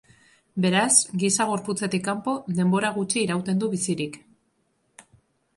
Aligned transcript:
Beraz, 0.63 0.93
giza 1.23 1.45
gorputzetik 1.49 2.03
kanpo 2.09 2.35
denbora 2.61 2.91
gutxi 2.97 3.23
irauten 3.27 3.63
du 3.65 3.73
bizirik. 3.75 4.19